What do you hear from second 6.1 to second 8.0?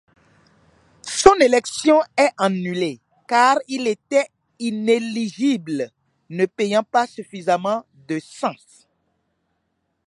ne payant pas suffisamment